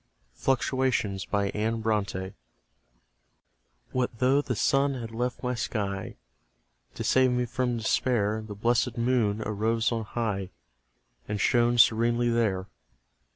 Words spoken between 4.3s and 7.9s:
the Sun had left my sky; To save me from